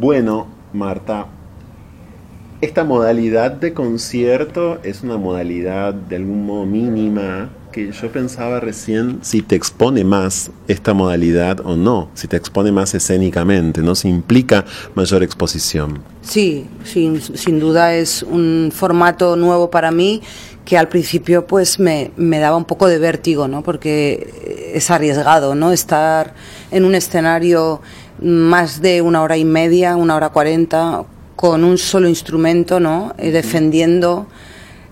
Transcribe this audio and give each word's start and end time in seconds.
Bueno, 0.00 0.46
Marta, 0.72 1.26
esta 2.62 2.84
modalidad 2.84 3.50
de 3.50 3.74
concierto 3.74 4.78
es 4.82 5.02
una 5.02 5.18
modalidad 5.18 5.92
de 5.92 6.16
algún 6.16 6.46
modo 6.46 6.64
mínima 6.64 7.50
que 7.70 7.92
yo 7.92 8.10
pensaba 8.10 8.60
recién 8.60 9.18
si 9.20 9.42
te 9.42 9.56
expone 9.56 10.02
más 10.02 10.52
esta 10.68 10.94
modalidad 10.94 11.60
o 11.60 11.76
no, 11.76 12.08
si 12.14 12.28
te 12.28 12.38
expone 12.38 12.72
más 12.72 12.94
escénicamente, 12.94 13.82
¿no? 13.82 13.94
Si 13.94 14.08
implica 14.08 14.64
mayor 14.94 15.22
exposición. 15.22 16.02
Sí, 16.22 16.66
sin, 16.82 17.20
sin 17.20 17.60
duda 17.60 17.94
es 17.94 18.22
un 18.22 18.72
formato 18.74 19.36
nuevo 19.36 19.70
para 19.70 19.90
mí 19.90 20.22
que 20.64 20.78
al 20.78 20.88
principio 20.88 21.46
pues 21.46 21.78
me, 21.78 22.10
me, 22.16 22.38
daba 22.38 22.56
un 22.56 22.64
poco 22.64 22.86
de 22.86 22.98
vértigo, 22.98 23.48
¿no? 23.48 23.62
Porque 23.62 24.72
es 24.74 24.90
arriesgado, 24.90 25.54
¿no? 25.54 25.72
Estar 25.72 26.34
en 26.70 26.84
un 26.84 26.94
escenario 26.94 27.80
más 28.22 28.80
de 28.80 29.02
una 29.02 29.22
hora 29.22 29.36
y 29.36 29.44
media, 29.44 29.96
una 29.96 30.16
hora 30.16 30.30
cuarenta, 30.30 31.04
con 31.36 31.64
un 31.64 31.78
solo 31.78 32.08
instrumento, 32.08 32.80
¿no? 32.80 33.14
Eh, 33.18 33.30
defendiendo 33.30 34.26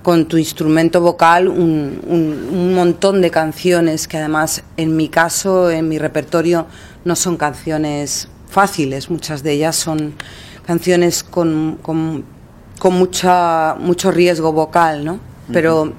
con 0.02 0.26
tu 0.26 0.38
instrumento 0.38 1.00
vocal 1.00 1.48
un, 1.48 2.00
un, 2.06 2.74
montón 2.74 3.20
de 3.20 3.30
canciones 3.30 4.08
que 4.08 4.16
además 4.16 4.62
en 4.78 4.96
mi 4.96 5.08
caso, 5.08 5.70
en 5.70 5.88
mi 5.88 5.98
repertorio, 5.98 6.66
no 7.04 7.16
son 7.16 7.36
canciones 7.36 8.28
fáciles, 8.48 9.10
muchas 9.10 9.42
de 9.42 9.52
ellas 9.52 9.76
son 9.76 10.14
canciones 10.66 11.22
con, 11.22 11.78
con, 11.82 12.24
con 12.78 12.94
mucha, 12.94 13.74
mucho 13.78 14.10
riesgo 14.10 14.52
vocal, 14.52 15.04
¿no? 15.04 15.20
Pero 15.52 15.92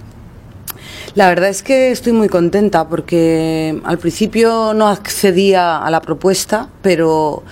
la 1.20 1.28
verdad 1.28 1.50
es 1.50 1.64
que 1.64 1.92
estoy 1.92 2.14
muy 2.14 2.30
contenta 2.30 2.88
porque 2.88 3.78
al 3.84 3.98
principio 3.98 4.74
no 4.74 4.88
accedía 4.88 5.80
a 5.80 5.92
la 5.92 6.02
propuesta, 6.02 6.70
pero 6.82 7.44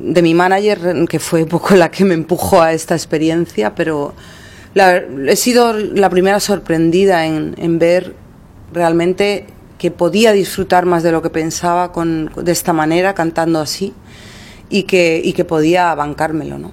de 0.00 0.22
mi 0.22 0.32
manager, 0.32 1.04
que 1.06 1.18
fue 1.18 1.42
un 1.42 1.50
poco 1.50 1.74
la 1.74 1.90
que 1.90 2.06
me 2.06 2.14
empujó 2.14 2.62
a 2.62 2.72
esta 2.72 2.94
experiencia, 2.94 3.74
pero 3.74 4.14
he 4.74 5.36
sido 5.36 5.74
la 5.74 6.08
primera 6.08 6.40
sorprendida 6.40 7.26
en, 7.26 7.78
ver 7.78 8.14
realmente 8.72 9.44
que 9.76 9.90
podía 9.90 10.32
disfrutar 10.32 10.86
más 10.86 11.02
de 11.02 11.12
lo 11.12 11.20
que 11.20 11.28
pensaba 11.28 11.92
con, 11.92 12.32
de 12.34 12.52
esta 12.52 12.72
manera, 12.72 13.12
cantando 13.12 13.60
así, 13.60 13.92
y 14.70 14.84
que, 14.84 15.20
y 15.22 15.34
que 15.34 15.44
podía 15.44 15.94
bancármelo. 15.94 16.56
¿no? 16.56 16.72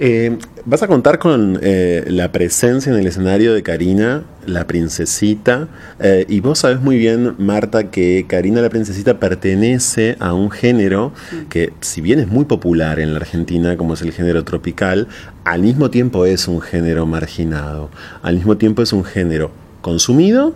Eh, 0.00 0.38
vas 0.64 0.82
a 0.82 0.88
contar 0.88 1.20
con 1.20 1.60
eh, 1.62 2.04
la 2.08 2.32
presencia 2.32 2.92
en 2.92 2.98
el 2.98 3.06
escenario 3.06 3.54
de 3.54 3.62
Karina, 3.62 4.24
la 4.44 4.66
princesita, 4.66 5.68
eh, 6.00 6.26
y 6.28 6.40
vos 6.40 6.58
sabes 6.58 6.80
muy 6.80 6.98
bien, 6.98 7.36
Marta, 7.38 7.90
que 7.92 8.26
Karina 8.28 8.60
la 8.60 8.70
princesita 8.70 9.20
pertenece 9.20 10.16
a 10.18 10.34
un 10.34 10.50
género 10.50 11.12
que, 11.48 11.72
si 11.80 12.00
bien 12.00 12.18
es 12.18 12.26
muy 12.26 12.44
popular 12.44 12.98
en 12.98 13.12
la 13.12 13.20
Argentina, 13.20 13.76
como 13.76 13.94
es 13.94 14.02
el 14.02 14.10
género 14.10 14.42
tropical, 14.42 15.06
al 15.44 15.62
mismo 15.62 15.90
tiempo 15.90 16.26
es 16.26 16.48
un 16.48 16.60
género 16.60 17.06
marginado, 17.06 17.88
al 18.22 18.34
mismo 18.34 18.56
tiempo 18.56 18.82
es 18.82 18.92
un 18.92 19.04
género 19.04 19.52
consumido 19.80 20.54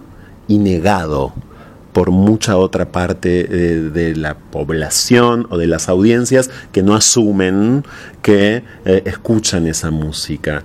y 0.48 0.58
negado 0.58 1.32
por 1.98 2.12
mucha 2.12 2.56
otra 2.56 2.92
parte 2.92 3.40
eh, 3.40 3.80
de 3.92 4.14
la 4.14 4.36
población 4.36 5.48
o 5.50 5.58
de 5.58 5.66
las 5.66 5.88
audiencias 5.88 6.48
que 6.70 6.80
no 6.80 6.94
asumen 6.94 7.84
que 8.22 8.62
eh, 8.84 9.02
escuchan 9.04 9.66
esa 9.66 9.90
música. 9.90 10.62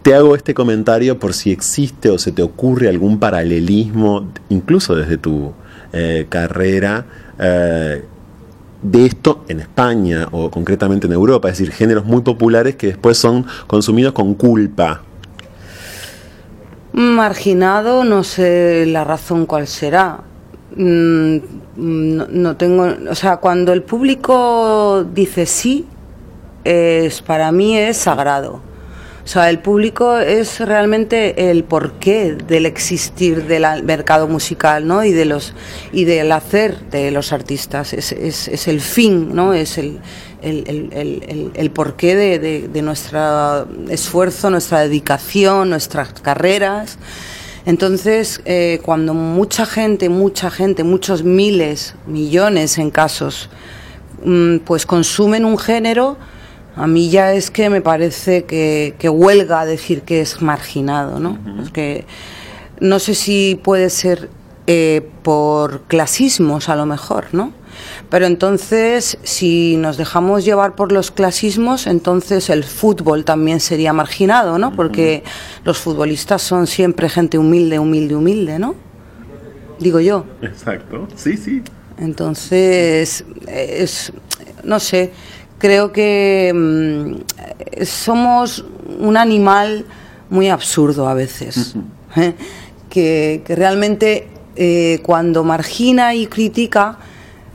Te 0.00 0.14
hago 0.14 0.34
este 0.34 0.54
comentario 0.54 1.18
por 1.18 1.34
si 1.34 1.52
existe 1.52 2.08
o 2.08 2.16
se 2.16 2.32
te 2.32 2.42
ocurre 2.42 2.88
algún 2.88 3.18
paralelismo, 3.18 4.32
incluso 4.48 4.96
desde 4.96 5.18
tu 5.18 5.52
eh, 5.92 6.24
carrera, 6.30 7.04
de 7.36 9.04
esto 9.04 9.44
en 9.48 9.60
España 9.60 10.28
o 10.32 10.50
concretamente 10.50 11.06
en 11.06 11.12
Europa, 11.12 11.50
es 11.50 11.58
decir, 11.58 11.74
géneros 11.74 12.06
muy 12.06 12.22
populares 12.22 12.76
que 12.76 12.86
después 12.86 13.18
son 13.18 13.44
consumidos 13.66 14.14
con 14.14 14.32
culpa. 14.32 15.02
Marginado, 16.94 18.02
no 18.04 18.24
sé 18.24 18.86
la 18.86 19.04
razón 19.04 19.44
cuál 19.44 19.66
será. 19.66 20.22
Mm, 20.76 21.38
no, 21.76 22.56
tengo, 22.56 22.88
o 23.10 23.14
sea, 23.14 23.36
cuando 23.36 23.72
el 23.72 23.82
público 23.82 25.04
dice 25.14 25.46
sí, 25.46 25.86
es 26.64 27.22
para 27.22 27.52
mí 27.52 27.76
es 27.76 27.96
sagrado. 27.96 28.60
O 29.24 29.26
sea, 29.26 29.48
el 29.48 29.58
público 29.58 30.18
es 30.18 30.60
realmente 30.60 31.50
el 31.50 31.64
porqué 31.64 32.34
del 32.34 32.66
existir 32.66 33.46
del 33.46 33.82
mercado 33.82 34.28
musical, 34.28 34.86
¿no? 34.86 35.02
Y 35.02 35.12
de 35.12 35.24
los 35.24 35.54
y 35.92 36.04
del 36.04 36.30
hacer 36.30 36.78
de 36.90 37.10
los 37.10 37.32
artistas. 37.32 37.94
Es, 37.94 38.12
es, 38.12 38.48
es 38.48 38.68
el 38.68 38.82
fin, 38.82 39.34
¿no? 39.34 39.54
Es 39.54 39.78
el, 39.78 39.98
el, 40.42 40.90
el, 40.92 41.52
el, 41.54 41.70
porqué 41.70 42.14
de, 42.14 42.38
de, 42.38 42.68
de 42.68 42.82
nuestro 42.82 43.66
esfuerzo, 43.88 44.50
nuestra 44.50 44.80
dedicación, 44.80 45.70
nuestras 45.70 46.12
carreras. 46.20 46.98
Entonces, 47.66 48.42
eh, 48.44 48.80
cuando 48.82 49.14
mucha 49.14 49.64
gente, 49.64 50.08
mucha 50.08 50.50
gente, 50.50 50.84
muchos 50.84 51.24
miles, 51.24 51.94
millones 52.06 52.78
en 52.78 52.90
casos, 52.90 53.48
mm, 54.24 54.58
pues 54.58 54.84
consumen 54.84 55.44
un 55.44 55.58
género, 55.58 56.18
a 56.76 56.86
mí 56.86 57.08
ya 57.08 57.32
es 57.32 57.50
que 57.50 57.70
me 57.70 57.80
parece 57.80 58.44
que, 58.44 58.94
que 58.98 59.08
huelga 59.08 59.64
decir 59.64 60.02
que 60.02 60.20
es 60.20 60.42
marginado, 60.42 61.20
¿no? 61.20 61.38
que 61.72 62.04
no 62.80 62.98
sé 62.98 63.14
si 63.14 63.58
puede 63.62 63.90
ser 63.90 64.28
eh, 64.66 65.08
por 65.22 65.82
clasismos 65.82 66.68
a 66.68 66.76
lo 66.76 66.86
mejor, 66.86 67.26
¿no? 67.32 67.52
Pero 68.10 68.26
entonces, 68.26 69.18
si 69.22 69.76
nos 69.76 69.96
dejamos 69.96 70.44
llevar 70.44 70.74
por 70.74 70.92
los 70.92 71.10
clasismos, 71.10 71.86
entonces 71.86 72.50
el 72.50 72.64
fútbol 72.64 73.24
también 73.24 73.60
sería 73.60 73.92
marginado, 73.92 74.58
¿no? 74.58 74.74
Porque 74.74 75.22
los 75.64 75.78
futbolistas 75.78 76.42
son 76.42 76.66
siempre 76.66 77.08
gente 77.08 77.38
humilde, 77.38 77.78
humilde, 77.78 78.14
humilde, 78.14 78.58
¿no? 78.58 78.74
Digo 79.78 80.00
yo. 80.00 80.24
Exacto, 80.42 81.08
sí, 81.16 81.36
sí. 81.36 81.62
Entonces, 81.98 83.24
es, 83.46 84.12
no 84.62 84.80
sé, 84.80 85.12
creo 85.58 85.92
que 85.92 86.52
mm, 86.54 87.84
somos 87.84 88.64
un 88.98 89.16
animal 89.16 89.84
muy 90.30 90.48
absurdo 90.48 91.08
a 91.08 91.14
veces, 91.14 91.74
¿eh? 92.16 92.34
que, 92.90 93.42
que, 93.44 93.54
realmente 93.54 94.28
eh, 94.56 95.00
cuando 95.02 95.44
margina 95.44 96.14
y 96.14 96.26
critica, 96.26 96.98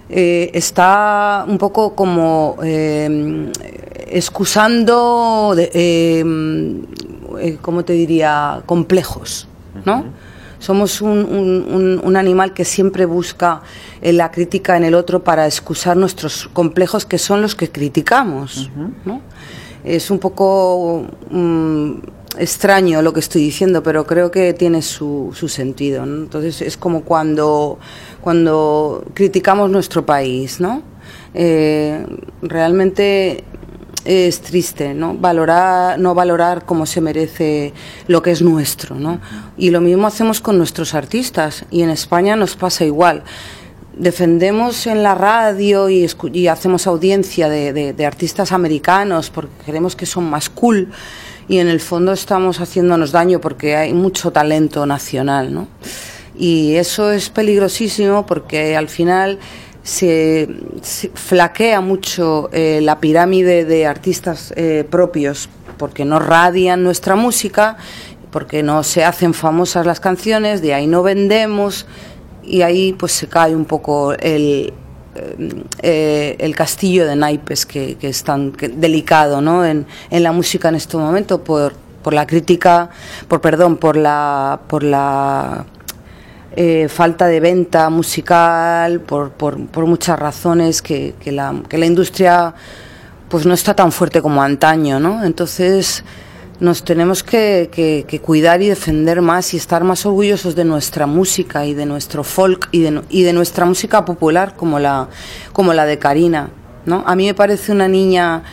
eh, 0.09 0.49
está 0.53 1.45
un 1.47 1.57
poco 1.57 1.93
como 1.93 2.57
eh, 2.63 3.51
excusando, 4.07 5.53
de, 5.55 5.69
eh, 5.73 6.23
eh, 7.39 7.57
¿cómo 7.61 7.85
te 7.85 7.93
diría?, 7.93 8.61
complejos, 8.65 9.47
¿no? 9.85 10.05
Somos 10.57 11.01
un, 11.01 11.09
un, 11.09 12.01
un, 12.03 12.17
animal 12.17 12.53
que 12.53 12.65
siempre 12.65 13.05
busca 13.05 13.61
la 14.01 14.29
crítica 14.29 14.75
en 14.75 14.83
el 14.83 14.93
otro 14.93 15.23
para 15.23 15.45
excusar 15.45 15.95
nuestros 15.95 16.49
complejos, 16.51 17.05
que 17.05 17.17
son 17.17 17.41
los 17.41 17.55
que 17.55 17.71
criticamos, 17.71 18.69
¿no? 19.05 19.21
Es 19.83 20.11
un 20.11 20.19
poco... 20.19 21.05
Um, 21.31 22.01
extraño 22.37 23.01
lo 23.01 23.13
que 23.13 23.19
estoy 23.19 23.41
diciendo, 23.41 23.83
pero 23.83 24.05
creo 24.05 24.31
que 24.31 24.53
tiene 24.53 24.81
su, 24.81 25.31
su 25.35 25.47
sentido. 25.47 26.05
¿no? 26.05 26.23
Entonces 26.23 26.61
es 26.61 26.77
como 26.77 27.01
cuando, 27.01 27.79
cuando 28.21 29.03
criticamos 29.13 29.69
nuestro 29.69 30.05
país, 30.05 30.59
¿no? 30.59 30.81
Eh, 31.33 32.05
realmente 32.41 33.43
es 34.05 34.41
triste, 34.41 34.93
¿no? 34.93 35.13
Valorar, 35.13 35.99
no 35.99 36.15
valorar 36.15 36.65
como 36.65 36.85
se 36.85 37.01
merece 37.01 37.73
lo 38.07 38.21
que 38.21 38.31
es 38.31 38.41
nuestro, 38.41 38.95
¿no? 38.95 39.19
Y 39.57 39.69
lo 39.71 39.81
mismo 39.81 40.07
hacemos 40.07 40.41
con 40.41 40.57
nuestros 40.57 40.93
artistas, 40.93 41.65
y 41.69 41.81
en 41.81 41.89
España 41.89 42.35
nos 42.35 42.55
pasa 42.55 42.85
igual. 42.85 43.23
Defendemos 43.93 44.87
en 44.87 45.03
la 45.03 45.13
radio 45.13 45.89
y, 45.89 46.07
hacemos 46.47 46.87
audiencia 46.87 47.49
de 47.49 48.05
artistas 48.05 48.53
americanos 48.53 49.29
porque 49.29 49.53
creemos 49.65 49.95
que 49.97 50.05
son 50.05 50.29
más 50.29 50.49
cool 50.49 50.89
y 51.49 51.57
en 51.57 51.67
el 51.67 51.81
fondo 51.81 52.13
estamos 52.13 52.61
haciéndonos 52.61 53.11
daño 53.11 53.41
porque 53.41 53.75
hay 53.75 53.91
mucho 53.91 54.31
talento 54.31 54.85
nacional, 54.85 55.53
¿no? 55.53 55.67
Y 56.39 56.75
eso 56.75 57.11
es 57.11 57.29
peligrosísimo 57.29 58.25
porque 58.25 58.77
al 58.77 58.87
final 58.87 59.39
se, 59.83 60.47
flaquea 61.13 61.81
mucho 61.81 62.49
eh, 62.53 62.79
la 62.81 63.01
pirámide 63.01 63.65
de 63.65 63.85
artistas 63.85 64.53
eh, 64.55 64.85
propios 64.89 65.49
porque 65.77 66.05
no 66.05 66.17
radian 66.19 66.81
nuestra 66.81 67.17
música, 67.17 67.75
porque 68.31 68.63
no 68.63 68.83
se 68.83 69.03
hacen 69.03 69.33
famosas 69.33 69.85
las 69.85 69.99
canciones, 69.99 70.61
de 70.61 70.73
ahí 70.73 70.87
no 70.87 71.03
vendemos 71.03 71.85
y 72.41 72.61
ahí 72.61 72.93
pues 72.93 73.11
se 73.11 73.27
cae 73.27 73.53
un 73.53 73.65
poco 73.65 74.13
el, 74.13 74.73
eh, 75.81 76.35
el 76.39 76.55
castillo 76.55 77.05
de 77.05 77.15
naipes 77.17 77.65
que, 77.65 77.95
que 77.95 78.07
es 78.07 78.23
tan 78.23 78.53
que, 78.53 78.69
delicado 78.69 79.41
¿no? 79.41 79.65
en, 79.65 79.87
en, 80.09 80.23
la 80.23 80.31
música 80.31 80.69
en 80.69 80.75
este 80.75 80.95
momento 80.95 81.43
por, 81.43 81.73
por 82.01 82.13
la 82.13 82.25
crítica, 82.25 82.89
por 83.27 83.41
perdón, 83.41 83.77
por 83.77 83.97
la, 83.97 84.59
por 84.67 84.83
la 84.83 85.65
eh, 86.61 86.89
falta 86.89 87.27
de 87.27 87.39
venta 87.39 87.89
musical, 87.89 88.99
por, 88.99 89.31
por, 89.31 89.65
por 89.67 89.85
muchas 89.85 90.19
razones 90.19 90.81
que, 90.81 91.15
que, 91.17 91.31
la, 91.31 91.55
que 91.69 91.77
industria 91.77 92.53
pues 93.29 93.45
no 93.45 93.53
está 93.53 93.73
tan 93.73 93.93
fuerte 93.93 94.21
como 94.21 94.43
antaño, 94.43 94.99
¿no? 94.99 95.23
Entonces 95.23 96.03
nos 96.59 96.83
tenemos 96.83 97.23
que, 97.23 97.69
que, 97.71 98.19
cuidar 98.19 98.61
y 98.61 98.67
defender 98.67 99.21
más 99.21 99.53
y 99.53 99.57
estar 99.57 99.85
más 99.85 100.05
orgullosos 100.05 100.53
de 100.53 100.65
nuestra 100.65 101.05
música 101.05 101.65
y 101.65 101.73
de 101.73 101.85
nuestro 101.85 102.25
folk 102.25 102.67
y 102.73 102.81
de, 102.81 103.03
y 103.09 103.23
de 103.23 103.31
nuestra 103.31 103.63
música 103.63 104.03
popular 104.03 104.55
como 104.57 104.79
la, 104.79 105.07
como 105.53 105.73
la 105.73 105.85
de 105.85 105.97
Karina. 105.97 106.49
¿no? 106.85 107.05
A 107.07 107.15
mí 107.15 107.25
me 107.25 107.35
parece 107.35 107.71
una 107.71 107.87
niña 107.87 108.43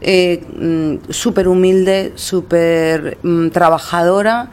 eh, 0.00 0.42
mm, 0.58 1.12
súper 1.12 1.46
humilde, 1.46 2.12
súper 2.16 3.18
mm, 3.22 3.50
trabajadora 3.50 4.50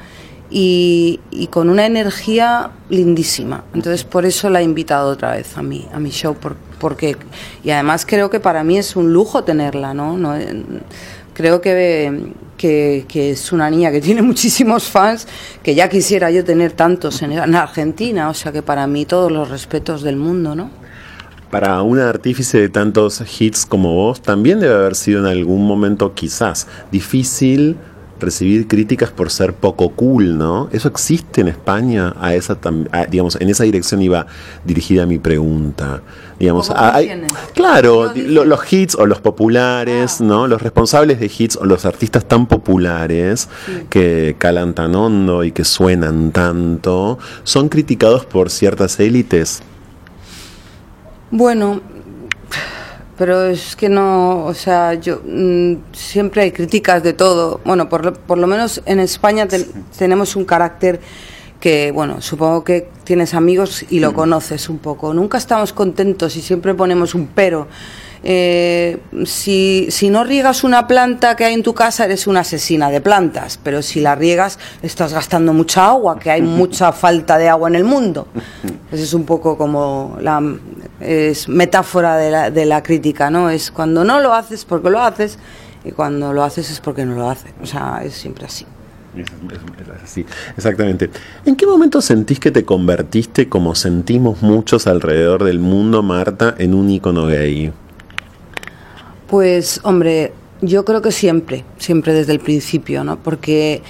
y, 0.50 1.20
y, 1.32 1.48
con 1.48 1.70
una 1.70 1.86
energía 1.86 2.72
lindísima. 2.90 3.64
Entonces 3.74 4.04
por 4.04 4.26
eso 4.26 4.50
la 4.50 4.62
he 4.62 4.64
invitado 4.64 5.12
otra 5.12 5.32
vez 5.34 5.58
a 5.58 5.62
mi, 5.62 5.88
a 5.94 6.00
mi 6.00 6.10
show, 6.10 6.36
porque, 6.80 7.16
y 7.64 7.70
además 7.70 8.06
creo 8.06 8.30
que 8.30 8.40
para 8.40 8.64
mí 8.64 8.78
es 8.78 8.96
un 8.96 9.14
lujo 9.14 9.44
tenerla, 9.44 9.94
¿no? 9.94 10.18
no 10.18 10.36
creo 11.40 11.62
que, 11.62 12.34
que, 12.58 13.32
es 13.32 13.54
una 13.54 13.70
niña 13.70 13.92
que 13.92 14.02
tiene 14.02 14.22
muchísimos 14.32 14.84
fans, 14.84 15.26
que 15.64 15.74
ya 15.74 15.88
quisiera 15.88 16.30
yo 16.32 16.44
tener 16.44 16.74
tantos 16.74 17.22
en, 17.22 17.32
en 17.32 17.56
Argentina, 17.56 18.30
o 18.30 18.34
sea 18.34 18.52
que 18.52 18.62
para 18.62 18.88
mí 18.88 19.06
todos 19.06 19.32
los 19.32 19.50
respetos 19.50 20.02
del 20.02 20.18
mundo, 20.18 20.54
¿no? 20.54 20.70
Para 21.50 21.82
una 21.82 22.10
artífice 22.10 22.60
de 22.60 22.70
tantos 22.70 23.24
hits 23.40 23.66
como 23.66 23.96
vos, 23.96 24.22
también 24.22 24.60
debe 24.60 24.76
haber 24.76 24.96
sido 24.96 25.22
en 25.22 25.26
algún 25.28 25.66
momento 25.66 26.14
quizás 26.14 26.68
difícil 26.92 27.78
recibir 28.20 28.68
críticas 28.68 29.12
por 29.12 29.30
ser 29.30 29.54
poco 29.54 29.90
cool, 29.90 30.38
¿no? 30.38 30.70
Eso 30.72 30.88
existe 30.88 31.42
en 31.42 31.48
España, 31.48 32.14
a 32.20 32.34
esa 32.34 32.58
digamos, 33.10 33.38
en 33.40 33.50
esa 33.50 33.64
dirección 33.64 34.02
iba 34.02 34.28
dirigida 34.64 35.06
mi 35.06 35.18
pregunta. 35.18 36.02
Digamos, 36.40 36.72
claro, 37.54 38.14
los 38.14 38.74
hits 38.74 38.96
o 38.96 39.06
los 39.06 39.20
populares, 39.20 40.22
ah. 40.22 40.24
¿no? 40.24 40.48
Los 40.48 40.62
responsables 40.62 41.20
de 41.20 41.30
hits 41.38 41.58
o 41.58 41.66
los 41.66 41.86
artistas 41.86 42.26
tan 42.26 42.48
populares 42.48 43.50
que 43.90 44.36
calan 44.38 44.74
tan 44.74 44.96
hondo 44.96 45.44
y 45.44 45.52
que 45.52 45.66
suenan 45.66 46.32
tanto, 46.32 47.20
son 47.44 47.68
criticados 47.68 48.26
por 48.26 48.50
ciertas 48.50 49.00
élites 49.00 49.64
bueno, 51.32 51.82
pero 53.20 53.48
es 53.48 53.76
que 53.76 53.90
no, 53.90 54.46
o 54.46 54.54
sea, 54.54 54.94
yo 54.94 55.22
mm, 55.26 55.74
siempre 55.92 56.44
hay 56.44 56.52
críticas 56.54 57.04
de 57.04 57.12
todo. 57.12 57.60
Bueno, 57.66 57.90
por, 57.90 58.06
lo, 58.06 58.14
por 58.14 58.38
lo 58.38 58.48
menos 58.48 58.82
en 58.86 59.02
España 59.02 59.46
tenemos 59.98 60.38
un 60.38 60.46
carácter 60.46 61.02
que, 61.60 61.92
bueno, 61.92 62.22
supongo 62.22 62.64
que 62.64 62.88
tienes 63.04 63.34
amigos 63.34 63.84
y 63.90 64.00
lo 64.00 64.14
conoces 64.14 64.70
un 64.70 64.78
poco. 64.78 65.14
Nunca 65.14 65.38
estamos 65.38 65.74
contentos 65.74 66.38
y 66.38 66.42
siempre 66.42 66.74
ponemos 66.74 67.14
un 67.14 67.28
pero. 67.28 67.68
Eh, 68.24 69.00
si, 69.26 69.88
si, 69.90 70.10
no 70.10 70.24
riegas 70.24 70.64
una 70.64 70.88
planta 70.88 71.36
que 71.36 71.44
hay 71.46 71.54
en 71.54 71.64
tu 71.64 71.74
casa, 71.74 72.06
eres 72.06 72.26
una 72.28 72.42
asesina 72.42 72.90
de 72.90 73.02
plantas, 73.02 73.60
pero 73.62 73.82
si 73.82 74.02
la 74.02 74.16
riegas, 74.16 74.60
estás 74.82 75.14
gastando 75.14 75.54
mucha 75.54 75.88
agua, 75.88 76.20
que 76.20 76.32
hay 76.32 76.42
mucha 76.62 76.94
falta 76.94 77.38
de 77.38 77.50
agua 77.50 77.68
en 77.68 77.76
el 77.76 77.84
mundo. 77.84 78.28
Esa 78.92 79.04
es 79.04 79.14
un 79.14 79.26
poco 79.26 79.58
como 79.58 80.18
la 80.22 80.42
es 81.00 81.48
metáfora 81.48 82.18
de 82.18 82.32
la, 82.32 82.52
de 82.52 82.66
la 82.66 82.84
crítica, 82.84 83.30
¿no? 83.30 83.50
Es 83.50 83.72
cuando 83.72 84.04
no 84.04 84.20
lo 84.20 84.34
haces 84.34 84.66
porque 84.66 84.90
lo 84.90 85.02
haces 85.02 85.38
y 85.84 85.92
cuando 85.92 86.34
lo 86.34 86.44
haces 86.44 86.70
es 86.70 86.80
porque 86.80 87.06
no 87.06 87.16
lo 87.16 87.30
haces. 87.30 87.54
O 87.62 87.66
sea, 87.66 88.02
es 88.04 88.14
siempre 88.14 88.46
así. 88.46 88.66
Sí, 90.06 90.26
exactamente. 90.56 91.10
¿En 91.46 91.56
qué 91.56 91.66
momento 91.66 92.02
sentís 92.02 92.40
que 92.40 92.52
te 92.52 92.64
convertiste, 92.64 93.50
como 93.50 93.76
sentimos 93.76 94.42
muchos 94.42 94.88
alrededor 94.88 95.44
del 95.44 95.60
mundo, 95.60 96.04
Marta, 96.04 96.56
en 96.58 96.74
un 96.74 96.90
icono 96.90 97.26
gay? 97.26 97.72
Pues, 99.28 99.82
hombre, 99.84 100.34
yo 100.62 100.86
creo 100.86 101.02
que 101.02 101.12
siempre, 101.12 101.64
siempre 101.78 102.14
desde 102.14 102.34
el 102.34 102.40
principio, 102.40 103.04
¿no? 103.04 103.18
Porque 103.18 103.82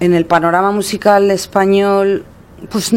en 0.00 0.14
el 0.14 0.24
panorama 0.24 0.70
musical 0.70 1.30
español, 1.30 2.24
pues 2.70 2.92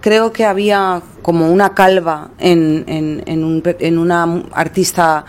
creo 0.00 0.32
que 0.32 0.44
había 0.44 1.02
como 1.22 1.50
una 1.50 1.74
calva 1.74 2.30
en, 2.38 2.84
en, 2.86 3.44
un, 3.44 3.62
en 3.64 3.98
una 3.98 4.42
artista 4.52 5.24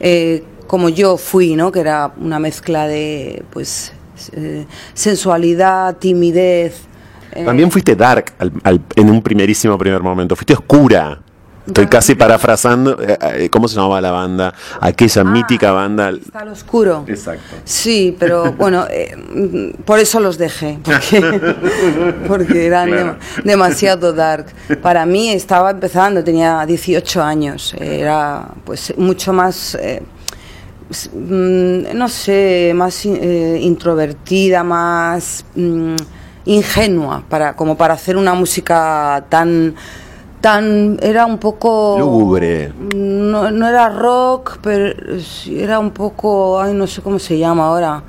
eh, 0.00 0.44
como 0.66 0.88
yo 0.88 1.16
fui, 1.16 1.56
¿no? 1.56 1.72
Que 1.72 1.80
era 1.80 2.12
una 2.18 2.38
mezcla 2.38 2.86
de, 2.86 3.42
pues, 3.50 3.92
eh, 4.32 4.66
sensualidad, 4.94 5.96
timidez. 5.96 6.82
También 7.44 7.70
fuiste 7.70 7.94
dark 7.94 8.32
en 8.96 9.10
un 9.10 9.22
primerísimo 9.22 9.76
primer 9.78 10.02
momento, 10.02 10.34
fuiste 10.36 10.54
oscura. 10.54 11.20
Estoy 11.68 11.86
casi 11.86 12.14
parafrasando, 12.14 12.98
eh, 13.02 13.18
eh, 13.20 13.50
¿cómo 13.50 13.68
se 13.68 13.76
llamaba 13.76 14.00
la 14.00 14.10
banda? 14.10 14.54
Aquella 14.80 15.20
ah, 15.20 15.24
mítica 15.24 15.70
banda. 15.70 16.08
Está 16.10 16.40
al 16.40 16.48
oscuro. 16.48 17.04
Exacto. 17.06 17.56
Sí, 17.64 18.16
pero 18.18 18.52
bueno, 18.54 18.86
eh, 18.90 19.74
por 19.84 19.98
eso 19.98 20.18
los 20.18 20.38
dejé, 20.38 20.78
porque, 20.82 21.20
porque 22.26 22.66
eran 22.66 23.18
demasiado 23.44 24.14
dark. 24.14 24.46
Para 24.80 25.04
mí 25.04 25.30
estaba 25.30 25.70
empezando, 25.70 26.24
tenía 26.24 26.64
18 26.64 27.22
años, 27.22 27.74
era 27.78 28.48
pues 28.64 28.94
mucho 28.96 29.32
más... 29.32 29.78
Mm, 31.12 31.94
no 31.94 32.08
sé, 32.08 32.72
más 32.74 33.04
introvertida, 33.04 34.64
más 34.64 35.44
mm, 35.54 35.96
ingenua, 36.46 37.22
para, 37.28 37.54
como 37.54 37.76
para 37.76 37.92
hacer 37.92 38.16
una 38.16 38.32
música 38.32 39.22
tan 39.28 39.74
tan 40.40 40.98
era 41.02 41.26
un 41.26 41.38
poco 41.38 41.96
lúgubre. 41.98 42.72
No, 42.94 43.50
no 43.50 43.68
era 43.68 43.88
rock 43.88 44.58
pero 44.62 44.94
era 45.50 45.78
un 45.78 45.90
poco 45.90 46.60
ay 46.60 46.74
no 46.74 46.86
sé 46.86 47.02
cómo 47.02 47.18
se 47.18 47.38
llama 47.38 47.66
ahora. 47.66 48.02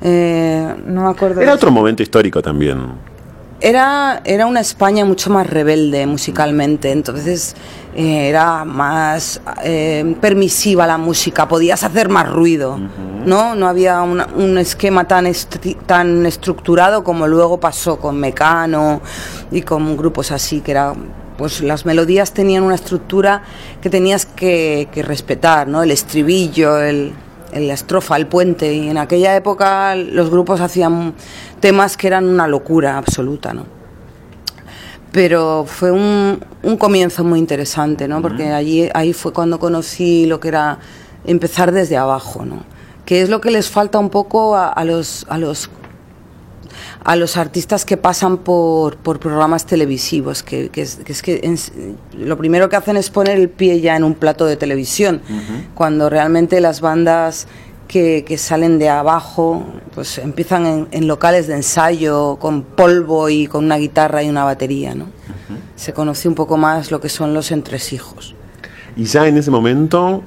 Eh, 0.00 0.74
no 0.86 1.02
me 1.02 1.08
acuerdo 1.10 1.40
era 1.40 1.54
otro 1.54 1.70
momento 1.70 2.02
histórico 2.02 2.40
también. 2.42 3.08
Era 3.60 4.22
era 4.24 4.46
una 4.46 4.60
España 4.60 5.04
mucho 5.04 5.30
más 5.30 5.46
rebelde 5.46 6.06
musicalmente 6.06 6.92
entonces 6.92 7.56
eh, 7.94 8.28
era 8.28 8.64
más 8.64 9.40
eh, 9.64 10.14
permisiva 10.20 10.86
la 10.86 10.96
música 10.96 11.48
podías 11.48 11.82
hacer 11.82 12.08
más 12.08 12.30
ruido 12.30 12.78
no 13.26 13.56
no 13.56 13.66
había 13.66 14.00
un 14.02 14.58
esquema 14.58 15.08
tan 15.08 15.26
tan 15.86 16.24
estructurado 16.24 17.02
como 17.02 17.26
luego 17.26 17.58
pasó 17.58 17.98
con 17.98 18.20
Mecano 18.20 19.00
y 19.50 19.62
con 19.62 19.96
grupos 19.96 20.30
así 20.30 20.60
que 20.60 20.70
era 20.70 20.94
pues 21.38 21.62
las 21.62 21.86
melodías 21.86 22.32
tenían 22.34 22.64
una 22.64 22.74
estructura 22.74 23.42
que 23.80 23.88
tenías 23.88 24.26
que, 24.26 24.88
respetar, 25.06 25.68
¿no? 25.68 25.84
El 25.84 25.92
estribillo, 25.92 26.82
el, 26.82 27.12
la 27.54 27.74
estrofa, 27.74 28.16
el 28.16 28.26
puente. 28.26 28.74
Y 28.74 28.88
en 28.88 28.98
aquella 28.98 29.36
época 29.36 29.94
los 29.94 30.30
grupos 30.30 30.60
hacían 30.60 31.14
temas 31.60 31.96
que 31.96 32.08
eran 32.08 32.26
una 32.26 32.48
locura 32.48 32.98
absoluta, 32.98 33.54
¿no? 33.54 33.66
Pero 35.12 35.64
fue 35.64 35.92
un, 35.92 36.40
comienzo 36.76 37.22
muy 37.22 37.38
interesante, 37.38 38.08
¿no? 38.08 38.20
Porque 38.20 38.50
allí 38.50 38.88
ahí 38.92 39.12
fue 39.12 39.32
cuando 39.32 39.60
conocí 39.60 40.26
lo 40.26 40.40
que 40.40 40.48
era 40.48 40.80
empezar 41.24 41.70
desde 41.70 41.96
abajo, 41.96 42.44
¿no? 42.44 42.64
Que 43.06 43.22
es 43.22 43.30
lo 43.30 43.40
que 43.40 43.52
les 43.52 43.70
falta 43.70 44.00
un 44.00 44.10
poco 44.10 44.56
a, 44.56 44.84
los, 44.84 45.24
a 45.28 45.38
los 45.38 45.70
a 47.08 47.16
los 47.16 47.38
artistas 47.38 47.86
que 47.86 47.96
pasan 47.96 48.36
por, 48.36 48.98
por 48.98 49.18
programas 49.18 49.64
televisivos, 49.64 50.42
que, 50.42 50.68
que, 50.68 50.82
es, 50.82 51.22
que, 51.22 51.58
lo 52.12 52.36
primero 52.36 52.68
que 52.68 52.76
hacen 52.76 52.98
es 52.98 53.08
poner 53.08 53.38
el 53.38 53.48
pie 53.48 53.80
ya 53.80 53.96
en 53.96 54.04
un 54.04 54.12
plato 54.12 54.44
de 54.44 54.56
televisión, 54.56 55.22
cuando 55.74 56.10
realmente 56.10 56.60
las 56.60 56.82
bandas 56.82 57.46
que, 57.88 58.26
que, 58.28 58.36
salen 58.36 58.78
de 58.78 58.90
abajo, 58.90 59.64
pues 59.94 60.18
empiezan 60.18 60.86
en, 60.90 61.06
locales 61.06 61.46
de 61.46 61.54
ensayo, 61.54 62.36
con 62.36 62.62
polvo 62.62 63.30
y 63.30 63.46
con 63.46 63.64
una 63.64 63.78
guitarra 63.78 64.22
y 64.22 64.28
una 64.28 64.44
batería, 64.44 64.94
¿no? 64.94 65.06
Se 65.76 65.94
conoce 65.94 66.28
un 66.28 66.34
poco 66.34 66.58
más 66.58 66.90
lo 66.90 67.00
que 67.00 67.08
son 67.08 67.32
los 67.32 67.52
entresijos. 67.52 68.34
Y 68.96 69.04
ya 69.04 69.26
en 69.26 69.38
ese 69.38 69.50
momento 69.50 70.22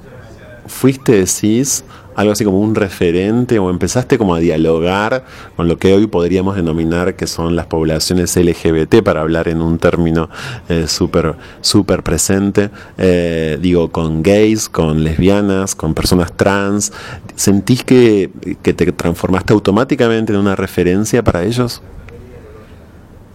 fuiste, 0.66 1.12
decís, 1.12 1.84
algo 2.15 2.34
así 2.34 2.44
como 2.44 2.60
un 2.60 2.75
referente 2.75 3.60
o 3.60 3.70
empezaste 3.70 4.18
como 4.18 4.36
a 4.36 4.39
dialogar 4.39 5.24
con 5.56 5.68
lo 5.68 5.77
que 5.77 5.94
hoy 5.94 6.08
podríamos 6.08 6.56
denominar 6.56 7.15
que 7.15 7.27
son 7.27 7.56
las 7.56 7.68
poblaciones 7.68 8.36
LGBT 8.36 9.01
para 9.03 9.22
hablar 9.22 9.48
en 9.48 9.62
un 9.62 9.77
término 9.77 10.30
eh, 10.70 10.88
súper 10.88 11.36
super 11.62 12.03
presente, 12.03 12.70
eh, 12.98 13.58
digo, 13.62 13.91
con 13.91 14.24
gays, 14.24 14.70
con 14.70 15.03
lesbianas, 15.03 15.75
con 15.75 15.94
personas 15.94 16.36
trans, 16.36 16.91
¿sentís 17.36 17.84
que, 17.84 18.30
que 18.62 18.74
te 18.74 18.91
transformaste 18.91 19.53
automáticamente 19.53 20.34
en 20.34 20.39
una 20.39 20.56
referencia 20.56 21.24
para 21.24 21.44
ellos? 21.44 21.82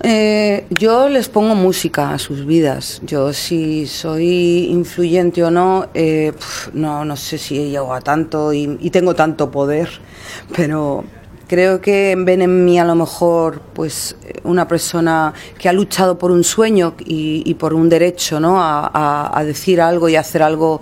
Eh, 0.03 0.67
yo 0.71 1.09
les 1.09 1.29
pongo 1.29 1.55
música 1.55 2.13
a 2.13 2.19
sus 2.19 2.45
vidas. 2.45 3.01
Yo 3.05 3.33
si 3.33 3.87
soy 3.87 4.67
influyente 4.71 5.43
o 5.43 5.51
no, 5.51 5.89
eh, 5.95 6.33
no, 6.75 7.05
no 7.05 7.17
sé 7.17 7.39
si 7.39 7.71
llego 7.71 7.95
a 7.95 8.01
tanto 8.01 8.53
y, 8.53 8.91
tengo 8.91 9.15
tanto 9.15 9.51
poder, 9.51 9.89
pero 10.55 11.05
creo 11.49 11.81
que 11.81 12.15
ven 12.19 12.43
en 12.43 12.65
mí 12.65 12.79
a 12.79 12.85
lo 12.85 12.95
mejor 12.95 13.61
pues 13.73 14.17
una 14.45 14.69
persona 14.69 15.33
que 15.59 15.69
ha 15.69 15.73
luchado 15.73 16.19
por 16.19 16.31
un 16.31 16.45
sueño 16.45 16.95
y, 16.99 17.55
por 17.55 17.73
un 17.73 17.89
derecho 17.89 18.39
¿no? 18.39 18.57
a, 18.59 19.43
decir 19.47 19.81
algo 19.81 20.09
y 20.09 20.17
hacer 20.17 20.43
algo 20.43 20.81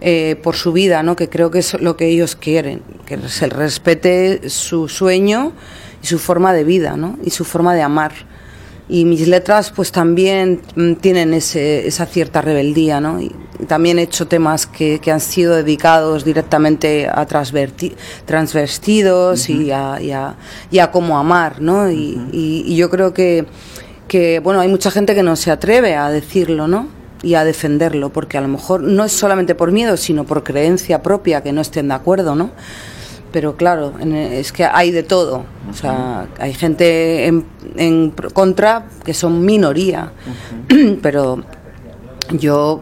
eh, 0.00 0.36
por 0.42 0.56
su 0.56 0.72
vida, 0.72 1.02
¿no? 1.02 1.16
que 1.16 1.28
creo 1.28 1.50
que 1.50 1.58
es 1.58 1.80
lo 1.80 1.96
que 1.96 2.08
ellos 2.08 2.34
quieren, 2.36 2.82
que 3.06 3.18
se 3.28 3.46
respete 3.46 4.48
su 4.48 4.88
sueño 4.88 5.52
y 6.02 6.06
su 6.06 6.18
forma 6.18 6.52
de 6.52 6.64
vida 6.64 6.96
¿no? 6.96 7.18
y 7.24 7.30
su 7.30 7.44
forma 7.44 7.74
de 7.74 7.82
amar. 7.82 8.33
Y 8.88 9.04
mis 9.06 9.26
letras 9.28 9.72
pues 9.74 9.92
también 9.92 10.60
mm, 10.76 10.94
tienen 10.94 11.32
ese, 11.32 11.86
esa 11.86 12.06
cierta 12.06 12.42
rebeldía, 12.42 13.00
¿no? 13.00 13.20
Y 13.20 13.34
también 13.66 13.98
he 13.98 14.02
hecho 14.02 14.28
temas 14.28 14.66
que, 14.66 15.00
que 15.00 15.10
han 15.10 15.20
sido 15.20 15.54
dedicados 15.54 16.24
directamente 16.24 17.08
a 17.08 17.26
transvestidos 17.26 19.48
y, 19.48 19.70
a, 19.70 19.98
y, 20.00 20.10
a, 20.10 20.34
y, 20.70 20.80
a, 20.80 20.90
cómo 20.90 21.18
amar, 21.18 21.62
¿no? 21.62 21.90
y, 21.90 22.20
y, 22.32 22.76
yo 22.76 22.90
creo 22.90 23.14
que, 23.14 23.46
que, 24.08 24.40
bueno, 24.40 24.60
hay 24.60 24.68
mucha 24.68 24.90
gente 24.90 25.14
que 25.14 25.22
no 25.22 25.36
se 25.36 25.50
atreve 25.50 25.94
a 25.94 26.10
decirlo, 26.10 26.68
¿no? 26.68 26.88
y 27.24 27.34
a 27.34 27.44
defenderlo, 27.44 28.10
porque 28.10 28.36
a 28.36 28.42
lo 28.42 28.48
mejor 28.48 28.82
no 28.82 29.04
es 29.04 29.12
solamente 29.12 29.54
por 29.54 29.72
miedo, 29.72 29.96
sino 29.96 30.24
por 30.24 30.44
creencia 30.44 31.02
propia 31.02 31.42
que 31.42 31.52
no 31.52 31.62
estén 31.62 31.88
de 31.88 31.94
acuerdo, 31.94 32.34
¿no? 32.34 32.50
Pero 33.34 33.56
claro, 33.56 33.94
es 33.98 34.52
que 34.52 34.64
hay 34.64 34.92
de 34.92 35.02
todo. 35.02 35.44
O 35.68 35.74
sea, 35.74 36.28
hay 36.38 36.54
gente 36.54 37.26
en, 37.26 38.12
contra 38.32 38.86
que 39.04 39.12
son 39.12 39.44
minoría. 39.44 40.12
Pero 41.02 41.42
yo 42.30 42.80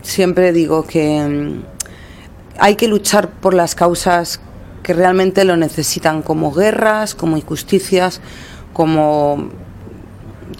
siempre 0.00 0.54
digo 0.54 0.84
que 0.84 1.20
mm, 1.20 1.62
hay 2.58 2.76
que 2.76 2.88
luchar 2.88 3.28
por 3.28 3.52
las 3.52 3.74
causas 3.74 4.40
que 4.82 4.94
realmente 4.94 5.44
lo 5.44 5.58
necesitan, 5.58 6.22
como 6.22 6.50
guerras, 6.50 7.14
como 7.14 7.36
injusticias, 7.36 8.22
como 8.72 9.50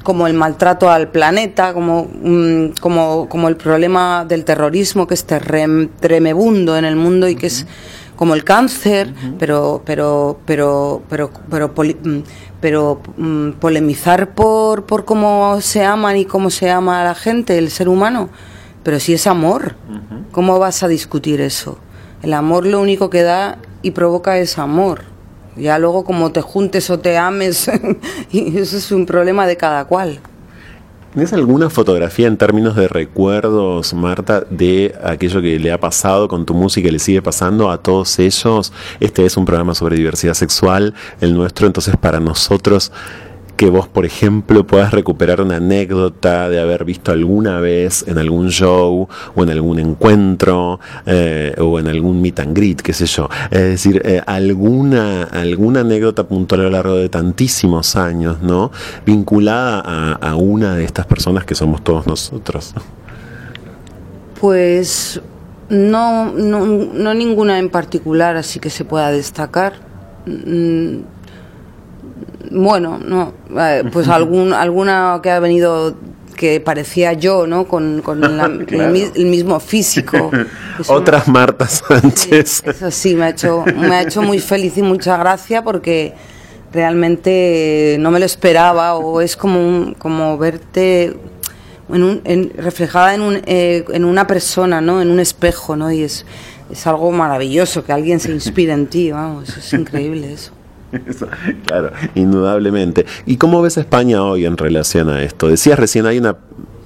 como 0.02 0.26
el 0.26 0.34
maltrato 0.34 0.90
al 0.90 1.08
planeta, 1.08 1.72
como, 1.74 2.08
mm, 2.22 2.72
como, 2.80 3.28
como 3.28 3.48
el 3.48 3.56
problema 3.56 4.24
del 4.26 4.44
terrorismo 4.44 5.06
que 5.06 5.14
es 5.14 5.24
tremebundo 5.24 6.76
en 6.76 6.84
el 6.84 6.96
mundo 6.96 7.28
y 7.28 7.36
que 7.36 7.46
es 7.46 7.66
como 8.20 8.34
el 8.34 8.44
cáncer, 8.44 9.14
pero 9.38 9.80
pero 9.86 10.40
pero 10.44 11.00
pero 11.08 11.30
pero 11.48 11.68
mm, 11.68 12.18
pero, 12.60 13.00
mm, 13.16 13.52
polemizar 13.52 14.34
por 14.34 14.84
por 14.84 15.06
cómo 15.06 15.58
se 15.62 15.82
aman 15.86 16.18
y 16.18 16.26
cómo 16.26 16.50
se 16.50 16.68
ama 16.68 17.00
a 17.00 17.04
la 17.04 17.14
gente, 17.14 17.56
el 17.56 17.70
ser 17.70 17.88
humano, 17.88 18.28
pero 18.82 19.00
si 19.00 19.14
es 19.14 19.26
amor, 19.26 19.74
¿cómo 20.32 20.58
vas 20.58 20.82
a 20.82 20.88
discutir 20.88 21.40
eso? 21.40 21.78
El 22.20 22.34
amor 22.34 22.66
lo 22.66 22.82
único 22.82 23.08
que 23.08 23.22
da 23.22 23.56
y 23.80 23.92
provoca 23.92 24.36
es 24.36 24.58
amor. 24.58 25.04
Ya 25.56 25.78
luego 25.78 26.04
como 26.04 26.30
te 26.30 26.42
juntes 26.42 26.90
o 26.90 26.98
te 26.98 27.16
ames, 27.16 27.70
y 28.30 28.58
eso 28.58 28.76
es 28.76 28.92
un 28.92 29.06
problema 29.06 29.46
de 29.46 29.56
cada 29.56 29.86
cual. 29.86 30.20
¿Tienes 31.12 31.32
alguna 31.32 31.70
fotografía 31.70 32.28
en 32.28 32.36
términos 32.36 32.76
de 32.76 32.86
recuerdos, 32.86 33.94
Marta, 33.94 34.44
de 34.48 34.94
aquello 35.02 35.42
que 35.42 35.58
le 35.58 35.72
ha 35.72 35.80
pasado 35.80 36.28
con 36.28 36.46
tu 36.46 36.54
música 36.54 36.86
y 36.86 36.92
le 36.92 37.00
sigue 37.00 37.20
pasando 37.20 37.68
a 37.68 37.82
todos 37.82 38.20
ellos? 38.20 38.72
Este 39.00 39.26
es 39.26 39.36
un 39.36 39.44
programa 39.44 39.74
sobre 39.74 39.96
diversidad 39.96 40.34
sexual, 40.34 40.94
el 41.20 41.34
nuestro, 41.34 41.66
entonces 41.66 41.96
para 41.96 42.20
nosotros 42.20 42.92
que 43.60 43.68
vos, 43.68 43.86
por 43.86 44.06
ejemplo, 44.06 44.66
puedas 44.66 44.90
recuperar 44.90 45.42
una 45.42 45.56
anécdota 45.56 46.48
de 46.48 46.58
haber 46.58 46.86
visto 46.86 47.12
alguna 47.12 47.60
vez 47.60 48.06
en 48.08 48.16
algún 48.16 48.48
show 48.48 49.06
o 49.34 49.42
en 49.42 49.50
algún 49.50 49.78
encuentro 49.78 50.80
eh, 51.04 51.54
o 51.58 51.78
en 51.78 51.86
algún 51.86 52.22
meet 52.22 52.40
and 52.40 52.56
greet, 52.56 52.80
qué 52.80 52.94
sé 52.94 53.04
yo. 53.04 53.28
Es 53.50 53.60
decir, 53.60 54.00
eh, 54.02 54.22
alguna, 54.24 55.24
alguna 55.24 55.80
anécdota 55.80 56.26
puntual 56.26 56.62
a 56.62 56.64
lo 56.64 56.70
largo 56.70 56.94
de 56.94 57.10
tantísimos 57.10 57.96
años, 57.96 58.40
¿no? 58.40 58.70
Vinculada 59.04 59.80
a, 60.14 60.36
una 60.36 60.74
de 60.74 60.84
estas 60.84 61.04
personas 61.04 61.44
que 61.44 61.54
somos 61.54 61.84
todos 61.84 62.06
nosotros. 62.06 62.72
Pues 64.40 65.20
no, 65.68 66.32
no, 66.32 66.64
no 66.64 67.12
ninguna 67.12 67.58
en 67.58 67.68
particular 67.68 68.38
así 68.38 68.58
que 68.58 68.70
se 68.70 68.86
pueda 68.86 69.10
destacar. 69.10 69.74
Mm, 70.24 71.00
bueno, 72.50 72.98
no, 72.98 73.32
eh, 73.58 73.84
pues 73.92 74.08
algún, 74.08 74.52
alguna 74.52 75.20
que 75.22 75.30
ha 75.30 75.40
venido 75.40 75.94
que 76.36 76.58
parecía 76.58 77.12
yo, 77.12 77.46
¿no? 77.46 77.66
Con, 77.68 78.02
el, 78.70 79.26
mismo 79.26 79.60
físico. 79.60 80.30
Otras 80.88 81.28
Marta 81.28 81.68
Sánchez. 81.68 82.62
eso 82.64 82.90
sí, 82.90 83.14
me 83.14 83.24
ha, 83.24 83.28
hecho, 83.28 83.64
me 83.76 83.94
ha 83.94 84.02
hecho 84.02 84.22
muy 84.22 84.38
feliz 84.38 84.78
y 84.78 84.82
mucha 84.82 85.18
gracia 85.18 85.62
porque 85.62 86.14
realmente 86.72 87.96
no 88.00 88.10
me 88.10 88.18
lo 88.18 88.24
esperaba 88.24 88.94
o 88.94 89.20
es 89.20 89.36
como, 89.36 89.92
como 89.98 90.38
verte 90.38 91.14
en 91.92 92.02
un, 92.02 92.52
reflejada 92.56 93.14
en, 93.14 93.20
un, 93.20 93.42
eh, 93.44 93.84
en 93.92 94.04
una 94.04 94.26
persona, 94.26 94.80
¿no? 94.80 95.02
En 95.02 95.10
un 95.10 95.20
espejo, 95.20 95.76
¿no? 95.76 95.90
Y 95.92 96.04
es, 96.04 96.24
es 96.70 96.86
algo 96.86 97.10
maravilloso 97.10 97.84
que 97.84 97.92
alguien 97.92 98.20
se 98.20 98.30
inspire 98.30 98.72
en 98.72 98.86
ti, 98.86 99.10
vamos, 99.10 99.56
es 99.56 99.72
increíble 99.74 100.32
eso. 100.32 100.52
claro, 101.66 101.92
indudablemente. 102.14 103.06
¿Y 103.26 103.36
cómo 103.36 103.62
ves 103.62 103.78
a 103.78 103.80
España 103.80 104.22
hoy 104.22 104.44
en 104.44 104.56
relación 104.56 105.08
a 105.10 105.22
esto? 105.22 105.48
Decías 105.48 105.78
recién 105.78 106.06
hay 106.06 106.18
una 106.18 106.36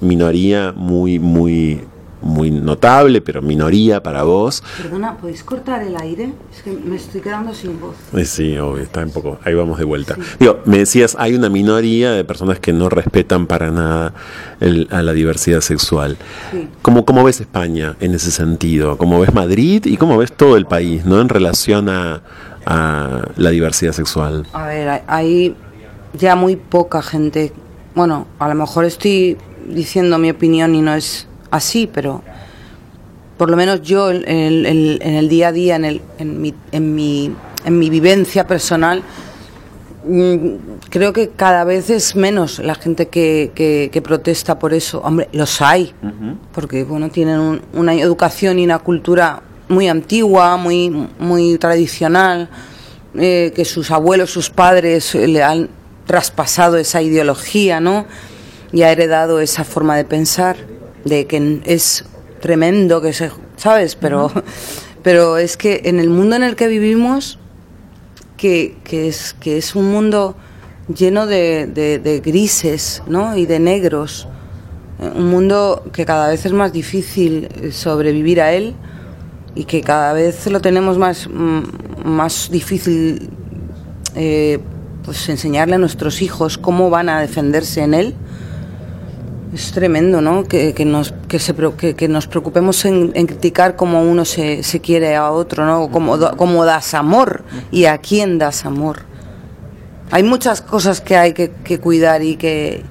minoría 0.01 0.73
muy, 0.75 1.19
muy, 1.19 1.81
muy 2.21 2.49
notable, 2.49 3.21
pero 3.21 3.41
minoría 3.41 4.01
para 4.01 4.23
vos. 4.23 4.63
Perdona, 4.81 5.15
¿podéis 5.17 5.43
cortar 5.43 5.83
el 5.83 5.95
aire? 5.95 6.33
Es 6.53 6.63
que 6.63 6.71
me 6.71 6.95
estoy 6.95 7.21
quedando 7.21 7.53
sin 7.53 7.79
voz. 7.79 7.95
Sí, 8.27 8.57
obvio, 8.57 8.83
está 8.83 9.03
un 9.03 9.11
poco. 9.11 9.39
Ahí 9.43 9.53
vamos 9.53 9.77
de 9.77 9.85
vuelta. 9.85 10.15
Digo, 10.39 10.59
me 10.65 10.79
decías, 10.79 11.15
hay 11.19 11.35
una 11.35 11.49
minoría 11.49 12.11
de 12.11 12.23
personas 12.23 12.59
que 12.59 12.73
no 12.73 12.89
respetan 12.89 13.47
para 13.47 13.71
nada 13.71 14.13
a 14.89 15.01
la 15.01 15.13
diversidad 15.13 15.61
sexual. 15.61 16.17
¿Cómo, 16.81 17.05
¿Cómo 17.05 17.23
ves 17.23 17.41
España 17.41 17.95
en 17.99 18.15
ese 18.15 18.31
sentido? 18.31 18.97
¿Cómo 18.97 19.19
ves 19.19 19.33
Madrid 19.33 19.85
y 19.85 19.97
cómo 19.97 20.17
ves 20.17 20.31
todo 20.31 20.57
el 20.57 20.65
país, 20.65 21.05
¿no? 21.05 21.21
En 21.21 21.29
relación 21.29 21.89
a 21.89 22.21
a 22.65 23.21
la 23.35 23.49
diversidad 23.49 23.91
sexual? 23.91 24.45
A 24.53 24.67
ver, 24.67 25.03
hay 25.07 25.55
ya 26.13 26.35
muy 26.35 26.55
poca 26.55 27.01
gente. 27.01 27.53
Bueno, 27.93 28.27
a 28.39 28.47
lo 28.47 28.55
mejor 28.55 28.85
estoy 28.85 29.37
diciendo 29.67 30.17
mi 30.17 30.29
opinión 30.29 30.75
y 30.75 30.81
no 30.81 30.93
es 30.93 31.27
así, 31.51 31.89
pero 31.91 32.23
por 33.37 33.49
lo 33.49 33.57
menos 33.57 33.81
yo 33.81 34.11
en 34.11 34.25
el, 34.25 35.29
día 35.29 35.49
a 35.49 35.51
día, 35.51 35.75
en, 35.75 35.85
el, 35.85 36.01
en, 36.17 36.41
mi, 36.41 36.53
en, 36.71 36.95
mi, 36.95 37.33
en 37.65 37.79
mi 37.79 37.89
vivencia 37.89 38.47
personal, 38.47 39.03
mm, 40.07 40.49
creo 40.89 41.11
que 41.11 41.29
cada 41.29 41.63
vez 41.63 41.89
es 41.89 42.15
menos 42.15 42.59
la 42.59 42.75
gente 42.75 43.07
que, 43.07 43.51
que, 43.55 44.01
protesta 44.01 44.57
por 44.57 44.73
eso. 44.73 45.01
Hombre, 45.01 45.27
los 45.33 45.61
hay, 45.61 45.93
porque 46.53 46.83
bueno, 46.83 47.09
tienen 47.09 47.61
una 47.73 47.93
educación 47.93 48.59
y 48.59 48.65
una 48.65 48.79
cultura 48.79 49.41
muy 49.67 49.87
antigua, 49.87 50.57
muy, 50.57 50.89
muy 51.19 51.57
tradicional, 51.57 52.49
eh, 53.15 53.53
que 53.55 53.65
sus 53.65 53.91
abuelos, 53.91 54.31
sus 54.31 54.49
padres 54.49 55.15
eh, 55.15 55.27
le 55.27 55.43
han 55.43 55.69
traspasado 56.05 56.77
esa 56.77 57.01
ideología, 57.01 57.79
¿no? 57.79 58.05
Y 58.71 58.81
ha 58.83 58.91
heredado 58.91 59.39
esa 59.39 59.63
forma 59.63 59.95
de 59.95 60.05
pensar, 60.05 60.57
de 61.05 61.25
que 61.25 61.61
es 61.65 62.05
tremendo, 62.41 63.01
que 63.01 63.13
se, 63.13 63.31
¿sabes? 63.55 63.95
Pero, 63.95 64.31
pero 65.03 65.37
es 65.37 65.57
que 65.57 65.81
en 65.85 65.99
el 65.99 66.09
mundo 66.09 66.35
en 66.35 66.43
el 66.43 66.55
que 66.55 66.67
vivimos, 66.67 67.39
que, 68.37 68.77
que 68.83 69.07
es, 69.07 69.33
que 69.39 69.57
es 69.57 69.75
un 69.75 69.91
mundo 69.91 70.35
lleno 70.93 71.25
de, 71.25 71.67
de 71.67 72.21
grises, 72.23 73.01
¿no? 73.07 73.37
Y 73.37 73.45
de 73.45 73.59
negros, 73.59 74.27
eh, 74.99 75.11
un 75.15 75.29
mundo 75.29 75.83
que 75.93 76.05
cada 76.05 76.29
vez 76.29 76.45
es 76.45 76.51
más 76.51 76.71
difícil 76.71 77.49
sobrevivir 77.71 78.41
a 78.41 78.53
él, 78.53 78.75
y 79.55 79.63
que 79.63 79.81
cada 79.81 80.13
vez 80.13 80.45
lo 80.47 80.59
tenemos 80.59 80.97
más, 80.97 81.27
mm, 81.27 81.61
más 82.03 82.49
difícil 82.51 83.29
eh, 84.15 84.59
pues 85.03 85.27
enseñarle 85.29 85.75
a 85.75 85.77
nuestros 85.77 86.21
hijos 86.21 86.57
cómo 86.57 86.89
van 86.89 87.09
a 87.09 87.21
defenderse 87.21 87.81
en 87.81 87.93
él. 87.93 88.15
Es 89.53 89.71
tremendo, 89.71 90.19
¿no? 90.19 90.43
Que, 90.43 90.73
que 90.73 90.83
nos, 90.83 91.13
que, 91.29 91.39
se, 91.39 91.53
que, 91.77 91.95
que 91.95 92.07
nos 92.09 92.27
preocupemos 92.27 92.83
en, 92.83 93.11
criticar 93.11 93.77
cómo 93.77 94.03
uno 94.03 94.25
se, 94.25 94.63
se, 94.63 94.81
quiere 94.81 95.15
a 95.15 95.31
otro, 95.31 95.65
¿no? 95.65 95.89
Cómo, 95.89 96.17
cómo 96.35 96.65
das 96.65 96.93
amor 96.93 97.45
y 97.71 97.85
a 97.85 97.97
quién 97.99 98.37
das 98.37 98.65
amor. 98.65 99.03
Hay 100.11 100.23
muchas 100.23 100.61
cosas 100.61 100.99
que 100.99 101.15
hay 101.15 101.33
que, 101.33 101.79
cuidar 101.79 102.21
y 102.21 102.35
que, 102.35 102.83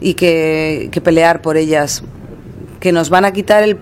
y 0.00 0.14
que, 0.14 1.00
pelear 1.02 1.40
por 1.40 1.56
ellas, 1.56 2.02
que 2.78 2.92
nos 2.92 3.08
van 3.08 3.24
a 3.24 3.32
quitar 3.32 3.62
el, 3.62 3.78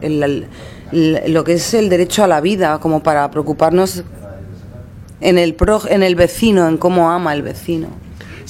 el 0.00 0.46
lo 0.94 1.44
que 1.44 1.54
es 1.54 1.74
el 1.74 1.88
derecho 1.88 2.24
a 2.24 2.26
la 2.26 2.40
vida, 2.40 2.78
como 2.78 3.02
para 3.02 3.30
preocuparnos 3.30 4.04
en 5.20 5.38
el, 5.38 5.54
pro, 5.54 5.82
en 5.88 6.02
el 6.02 6.14
vecino, 6.14 6.68
en 6.68 6.76
cómo 6.76 7.10
ama 7.10 7.34
el 7.34 7.42
vecino. 7.42 7.88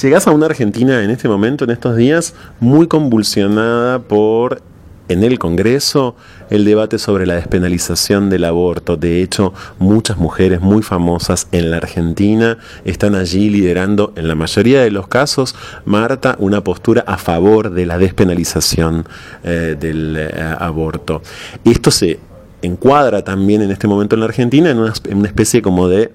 Llegas 0.00 0.26
a 0.26 0.32
una 0.32 0.46
Argentina 0.46 1.02
en 1.02 1.10
este 1.10 1.28
momento, 1.28 1.64
en 1.64 1.70
estos 1.70 1.96
días, 1.96 2.34
muy 2.60 2.88
convulsionada 2.88 4.00
por 4.00 4.60
en 5.08 5.22
el 5.22 5.38
Congreso 5.38 6.16
el 6.50 6.64
debate 6.64 6.98
sobre 6.98 7.26
la 7.26 7.34
despenalización 7.34 8.30
del 8.30 8.44
aborto. 8.44 8.96
De 8.96 9.22
hecho, 9.22 9.52
muchas 9.78 10.16
mujeres 10.16 10.60
muy 10.60 10.82
famosas 10.82 11.46
en 11.52 11.70
la 11.70 11.78
Argentina 11.78 12.58
están 12.84 13.14
allí 13.14 13.50
liderando, 13.50 14.12
en 14.16 14.28
la 14.28 14.34
mayoría 14.34 14.82
de 14.82 14.90
los 14.90 15.08
casos, 15.08 15.54
Marta, 15.84 16.36
una 16.38 16.62
postura 16.62 17.04
a 17.06 17.18
favor 17.18 17.70
de 17.70 17.86
la 17.86 17.98
despenalización 17.98 19.06
eh, 19.42 19.76
del 19.78 20.16
eh, 20.18 20.54
aborto. 20.58 21.22
Esto 21.64 21.90
se 21.90 22.18
encuadra 22.64 23.22
también 23.22 23.62
en 23.62 23.70
este 23.70 23.86
momento 23.86 24.16
en 24.16 24.20
la 24.20 24.26
Argentina 24.26 24.70
en 24.70 24.78
una, 24.78 24.92
especie 25.26 25.62
como 25.62 25.88
de 25.88 26.12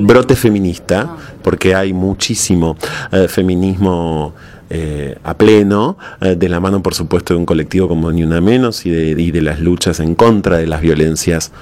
brote 0.00 0.36
feminista, 0.36 1.08
ah. 1.08 1.16
porque 1.42 1.74
hay 1.74 1.92
muchísimo 1.92 2.76
eh, 3.10 3.28
feminismo 3.28 4.34
eh, 4.70 5.16
a 5.22 5.36
pleno, 5.36 5.98
eh, 6.20 6.34
de 6.34 6.48
la 6.48 6.60
mano 6.60 6.82
por 6.82 6.94
supuesto 6.94 7.34
de 7.34 7.40
un 7.40 7.46
colectivo 7.46 7.88
como 7.88 8.10
Ni 8.10 8.24
Una 8.24 8.40
Menos 8.40 8.86
y 8.86 8.90
de, 8.90 9.42
las 9.42 9.60
luchas 9.60 10.00
en 10.00 10.14
contra 10.14 10.58
de 10.58 10.66
las 10.66 10.80
violencias 10.80 11.52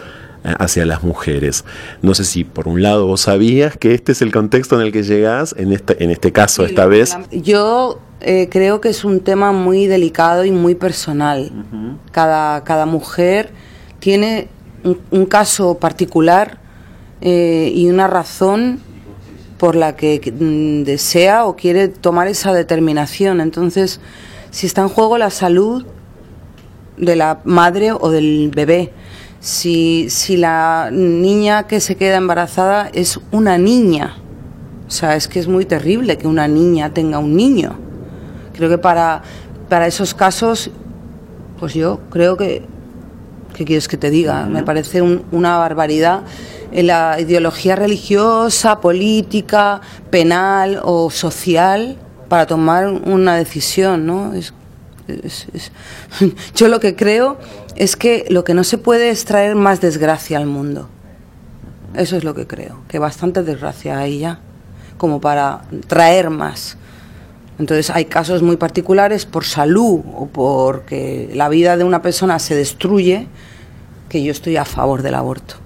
hacia 0.43 0.87
las 0.87 1.03
mujeres. 1.03 1.67
No 2.01 2.15
sé 2.15 2.25
si 2.25 2.45
por 2.45 2.67
un 2.67 2.81
lado 2.81 3.07
vos 3.07 3.21
sabías 3.21 3.77
que 3.77 3.93
este 3.93 4.13
es 4.13 4.23
el 4.23 4.33
contexto 4.33 4.81
en 4.81 4.87
el 4.87 4.91
que 4.91 5.03
llegás, 5.03 5.55
en 5.59 5.71
este, 5.71 6.03
en 6.03 6.11
este 6.11 6.33
caso 6.33 6.65
esta 6.65 6.87
vez. 6.87 7.15
Yo 7.31 8.01
creo 8.21 8.81
que 8.81 8.89
es 8.89 9.05
un 9.05 9.21
tema 9.21 9.53
muy 9.53 9.87
delicado 9.87 10.47
y 10.47 10.51
muy 10.51 10.75
personal. 10.75 11.53
cada, 12.11 12.65
cada 12.65 12.87
mujer 12.87 13.53
tiene 14.01 14.49
un, 15.11 15.27
caso 15.27 15.79
particular 15.79 16.59
y 17.21 17.89
una 17.89 18.07
razón 18.07 18.81
por 19.61 19.77
la 19.77 19.95
que 19.95 20.21
mm, 20.33 20.85
desea 20.85 21.45
o 21.45 21.55
quiere 21.55 21.89
tomar 21.89 22.29
esa 22.29 22.55
determinación. 22.55 23.43
Entonces, 23.43 24.01
si 24.51 24.67
está 24.67 24.81
en 24.81 24.89
juego 24.89 25.19
la 25.19 25.29
salud 25.29 25.85
de 26.97 27.15
la 27.15 27.41
madre 27.45 27.93
o 27.93 28.11
del 28.11 28.51
bebé, 28.55 28.93
si, 29.41 30.09
si 30.09 30.39
la 30.39 30.89
niña 30.91 31.67
que 31.67 31.81
se 31.81 31.97
queda 31.97 32.17
embarazada 32.17 32.91
es 32.95 33.21
una 33.33 33.59
niña, 33.59 34.17
o 34.89 34.91
sea, 34.91 35.15
es 35.15 35.29
que 35.29 35.39
es 35.39 35.47
muy 35.47 35.67
terrible 35.67 36.17
que 36.17 36.27
una 36.27 36.49
niña 36.49 36.95
tenga 36.95 37.19
un 37.19 37.37
niño. 37.37 37.79
Creo 38.55 38.71
que 38.71 38.79
para, 38.79 39.23
para 39.69 39.87
esos 39.87 40.15
casos, 40.15 40.71
pues 41.59 41.75
yo 41.75 42.01
creo 42.09 42.39
que, 42.39 42.63
¿qué 43.61 43.67
quieres 43.67 43.89
que 43.89 43.99
te 43.99 44.09
diga? 44.09 44.47
Me 44.47 44.63
parece 44.63 45.03
una 45.03 45.59
barbaridad 45.59 46.23
en 46.73 46.87
la 46.87 47.21
ideología 47.21 47.77
religiosa, 47.77 48.81
política, 48.81 49.83
penal 50.09 50.81
o 50.83 51.11
social 51.11 51.99
para 52.31 52.47
tomar 52.47 52.89
una 52.89 53.37
decisión, 53.37 54.07
¿no? 54.07 54.33
Yo 56.55 56.69
lo 56.69 56.81
que 56.81 56.97
creo 56.97 57.37
es 57.77 57.97
que 57.97 58.25
lo 58.31 58.45
que 58.45 58.55
no 58.55 58.65
se 58.65 58.79
puede 58.79 59.11
es 59.11 59.27
traer 59.27 59.57
más 59.57 59.83
desgracia 59.83 60.39
al 60.39 60.47
mundo. 60.47 60.89
Eso 61.93 62.17
es 62.17 62.25
lo 62.25 62.35
que 62.35 62.47
creo, 62.47 62.81
que 62.89 62.99
bastante 62.99 63.43
desgracia 63.43 63.99
hay 63.99 64.21
ya, 64.21 64.41
como 64.97 65.21
para 65.21 65.65
traer 65.87 66.31
más. 66.31 66.79
Entonces 67.61 67.91
hay 67.91 68.07
casos 68.07 68.43
muy 68.43 68.57
particulares 68.57 69.27
por 69.27 69.45
salud 69.45 70.01
o 70.17 70.27
porque 70.33 71.31
la 71.35 71.51
vida 71.51 71.77
de 71.77 71.85
una 71.85 72.01
persona 72.01 72.39
se 72.39 72.55
destruye, 72.55 73.27
que 74.09 74.23
yo 74.23 74.33
estoy 74.33 74.57
a 74.57 74.65
favor 74.65 75.03
del 75.03 75.15
aborto. 75.15 75.57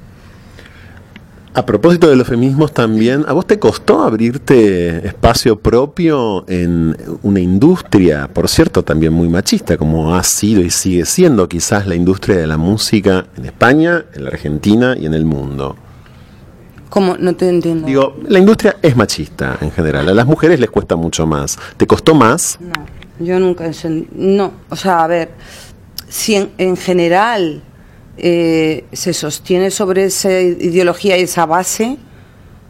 A 1.54 1.64
propósito 1.64 2.08
de 2.10 2.16
los 2.16 2.26
feminismos 2.26 2.72
también, 2.72 3.24
¿a 3.28 3.32
vos 3.32 3.46
te 3.46 3.60
costó 3.60 4.02
abrirte 4.02 5.06
espacio 5.06 5.56
propio 5.56 6.44
en 6.48 6.96
una 7.22 7.38
industria, 7.38 8.26
por 8.26 8.48
cierto, 8.48 8.82
también 8.82 9.12
muy 9.12 9.28
machista, 9.28 9.76
como 9.76 10.16
ha 10.16 10.24
sido 10.24 10.62
y 10.62 10.70
sigue 10.70 11.06
siendo 11.06 11.48
quizás 11.48 11.86
la 11.86 11.94
industria 11.94 12.38
de 12.38 12.48
la 12.48 12.56
música 12.56 13.26
en 13.36 13.44
España, 13.44 14.04
en 14.14 14.24
la 14.24 14.30
Argentina 14.30 14.96
y 14.98 15.06
en 15.06 15.14
el 15.14 15.24
mundo? 15.24 15.76
No 17.00 17.34
te 17.34 17.48
entiendo. 17.48 17.86
Digo, 17.86 18.16
la 18.28 18.38
industria 18.38 18.76
es 18.82 18.96
machista 18.96 19.58
en 19.60 19.70
general, 19.72 20.08
a 20.08 20.14
las 20.14 20.26
mujeres 20.26 20.60
les 20.60 20.70
cuesta 20.70 20.96
mucho 20.96 21.26
más. 21.26 21.58
¿Te 21.76 21.86
costó 21.86 22.14
más? 22.14 22.58
No, 22.60 23.24
yo 23.24 23.38
nunca... 23.40 23.70
No, 24.12 24.52
o 24.68 24.76
sea, 24.76 25.04
a 25.04 25.06
ver, 25.06 25.30
si 26.08 26.36
en 26.58 26.76
general 26.76 27.62
eh, 28.16 28.84
se 28.92 29.12
sostiene 29.12 29.72
sobre 29.72 30.04
esa 30.04 30.30
ideología 30.40 31.18
y 31.18 31.22
esa 31.22 31.46
base, 31.46 31.98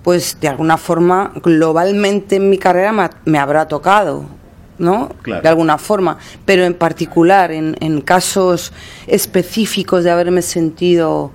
pues 0.02 0.38
de 0.40 0.48
alguna 0.48 0.78
forma, 0.78 1.32
globalmente 1.42 2.36
en 2.36 2.48
mi 2.48 2.56
carrera 2.56 3.10
me, 3.24 3.38
habrá 3.38 3.68
tocado, 3.68 4.24
¿no? 4.78 5.10
De 5.24 5.46
alguna 5.48 5.76
forma. 5.76 6.16
Pero 6.46 6.64
en 6.64 6.74
particular, 6.74 7.52
en, 7.52 8.00
casos 8.00 8.72
específicos 9.06 10.04
de 10.04 10.10
haberme 10.10 10.40
sentido 10.40 11.30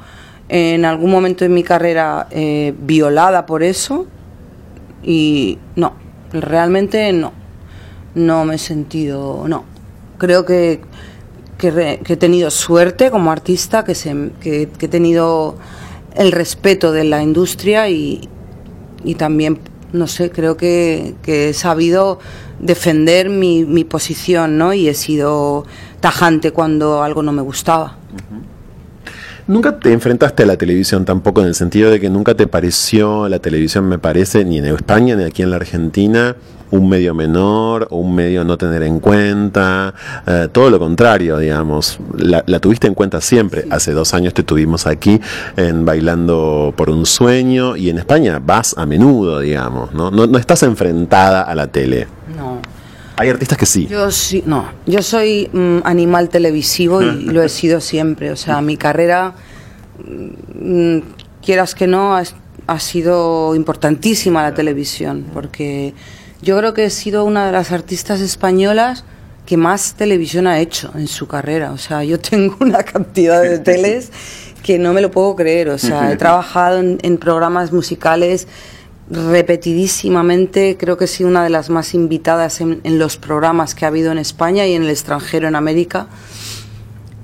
en 0.50 0.84
algún 0.86 1.12
momento 1.12 1.46
de 1.46 1.50
mi 1.50 1.64
carrera 1.64 2.28
eh, 2.32 2.74
violada 2.80 3.46
por 3.46 3.64
eso, 3.64 4.08
y 5.04 5.58
no, 5.76 5.94
realmente 6.32 7.12
no. 7.14 7.34
No 8.16 8.44
me 8.44 8.56
he 8.56 8.58
sentido, 8.58 9.46
no. 9.48 9.64
Creo 10.18 10.46
que 10.46 10.82
que, 11.60 12.00
he 12.08 12.18
tenido 12.18 12.50
suerte 12.50 13.12
como 13.12 13.32
artista, 13.32 13.84
que, 13.84 13.94
se, 13.94 14.32
que, 14.40 14.70
he 14.80 14.88
tenido 14.88 15.58
el 16.16 16.32
respeto 16.32 16.92
de 16.92 17.04
la 17.04 17.22
industria 17.22 17.90
y, 17.90 18.28
y 19.04 19.16
también, 19.16 19.60
no 19.92 20.08
sé, 20.08 20.32
creo 20.32 20.58
que, 20.58 21.16
he 21.28 21.54
sabido 21.54 22.20
defender 22.60 23.30
mi, 23.30 23.66
mi, 23.66 23.84
posición, 23.84 24.58
¿no? 24.58 24.74
Y 24.74 24.88
he 24.88 24.94
sido 24.94 25.66
tajante 26.00 26.52
cuando 26.52 27.04
algo 27.04 27.22
no 27.22 27.34
me 27.34 27.42
gustaba. 27.42 27.98
Nunca 29.50 29.80
te 29.80 29.92
enfrentaste 29.92 30.44
a 30.44 30.46
la 30.46 30.58
televisión 30.58 31.06
tampoco 31.06 31.42
en 31.42 31.48
el 31.48 31.56
sentido 31.56 31.90
de 31.90 32.00
que 32.00 32.12
nunca 32.12 32.36
te 32.36 32.46
pareció 32.46 33.28
la 33.28 33.40
televisión, 33.40 33.90
me 33.90 33.98
parece, 33.98 34.46
ni 34.46 34.60
en 34.60 34.66
España 34.66 35.16
ni 35.16 35.24
aquí 35.24 35.42
en 35.42 35.50
la 35.50 35.56
Argentina, 35.56 36.36
un 36.70 36.88
medio 36.88 37.16
menor 37.16 37.88
o 37.90 37.98
un 37.98 38.14
medio 38.14 38.44
no 38.44 38.60
tener 38.60 38.84
en 38.84 39.00
cuenta, 39.00 39.92
eh, 40.28 40.50
todo 40.52 40.70
lo 40.70 40.78
contrario, 40.78 41.40
digamos. 41.40 41.98
La, 42.16 42.44
tuviste 42.60 42.86
en 42.86 42.94
cuenta 42.94 43.22
siempre. 43.22 43.66
Hace 43.72 43.94
dos 43.94 44.14
años 44.14 44.36
te 44.36 44.44
tuvimos 44.44 44.86
aquí 44.86 45.20
en 45.58 45.84
Bailando 45.84 46.72
por 46.78 46.92
un 46.92 47.08
Sueño 47.08 47.76
y 47.76 47.90
en 47.90 47.98
España 47.98 48.40
vas 48.40 48.76
a 48.78 48.86
menudo, 48.86 49.40
digamos, 49.40 49.92
¿no? 49.96 50.12
No, 50.12 50.38
estás 50.38 50.62
enfrentada 50.62 51.42
a 51.42 51.56
la 51.56 51.66
tele. 51.66 52.06
Hay 53.20 53.28
artistas 53.28 53.58
que 53.58 53.66
sí. 53.66 53.86
Yo 53.86 54.12
sí, 54.12 54.44
no. 54.46 54.70
Yo 54.86 55.04
soy 55.04 55.50
mm, 55.52 55.80
animal 55.84 56.30
televisivo 56.30 57.02
y 57.02 57.26
lo 57.26 57.44
he 57.44 57.50
sido 57.50 57.82
siempre. 57.82 58.32
O 58.32 58.38
sea, 58.38 58.62
mi 58.62 58.78
carrera, 58.78 59.34
mm, 60.56 61.00
quieras 61.44 61.76
que 61.76 61.86
no, 61.86 62.16
ha, 62.16 62.24
ha, 62.68 62.80
sido 62.80 63.56
importantísima 63.56 64.42
la 64.42 64.54
televisión, 64.54 65.26
porque 65.34 65.94
yo 66.42 66.58
creo 66.60 66.74
que 66.74 66.86
he 66.86 66.90
sido 66.90 67.26
una 67.26 67.46
de 67.46 67.52
las 67.52 67.74
artistas 67.74 68.22
españolas 68.22 69.04
que 69.46 69.58
más 69.58 69.96
televisión 69.96 70.48
ha 70.48 70.62
hecho 70.62 70.90
en 70.96 71.10
su 71.10 71.28
carrera. 71.28 71.74
O 71.74 71.78
sea, 71.78 72.06
yo 72.06 72.20
tengo 72.22 72.56
una 72.62 72.84
cantidad 72.84 73.42
de 73.42 73.60
teles 73.60 74.14
que 74.64 74.80
no 74.80 74.94
me 74.94 75.02
lo 75.02 75.12
puedo 75.12 75.36
creer. 75.36 75.68
O 75.68 75.78
sea, 75.78 76.10
he 76.10 76.16
trabajado 76.26 76.80
en 76.80 77.18
programas 77.18 77.74
musicales 77.74 78.48
repetidísimamente, 79.10 80.78
creo 80.78 80.98
que 80.98 81.06
he 81.06 81.08
sido 81.08 81.30
una 81.30 81.44
de 81.44 81.50
las 81.50 81.70
más 81.70 81.94
invitadas 81.94 82.62
en, 82.62 82.82
los 83.00 83.18
programas 83.18 83.74
que 83.74 83.86
ha 83.86 83.88
habido 83.88 84.12
en 84.12 84.20
España 84.20 84.68
y 84.68 84.74
en 84.74 84.84
el 84.84 84.90
extranjero, 84.90 85.48
en 85.48 85.56
América. 85.56 86.08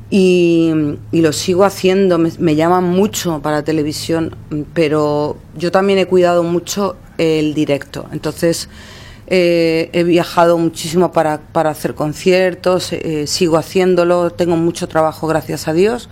Y, 0.10 0.72
lo 1.12 1.34
sigo 1.34 1.64
haciendo, 1.64 2.18
me, 2.18 2.56
llaman 2.56 2.84
mucho 2.84 3.42
para 3.42 3.64
televisión, 3.64 4.36
pero 4.74 5.38
yo 5.56 5.72
también 5.72 6.00
he 6.00 6.06
cuidado 6.06 6.44
mucho 6.44 6.96
el 7.18 7.54
directo. 7.54 8.08
Entonces, 8.12 8.70
eh, 9.28 9.90
he 9.94 10.04
viajado 10.04 10.58
muchísimo 10.58 11.12
para, 11.12 11.40
para 11.40 11.72
hacer 11.72 11.96
conciertos, 11.96 12.94
eh, 12.94 13.26
sigo 13.28 13.58
haciéndolo, 13.58 14.32
tengo 14.32 14.56
mucho 14.56 14.88
trabajo, 14.88 15.28
gracias 15.28 15.68
a 15.68 15.74
Dios, 15.74 16.10